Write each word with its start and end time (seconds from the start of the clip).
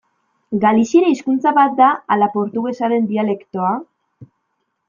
Galiziera 0.63 1.11
hizkuntza 1.11 1.53
bat 1.59 1.77
da 1.81 1.91
ala 2.17 2.31
portugesaren 2.39 3.09
dialektoa? 3.15 3.73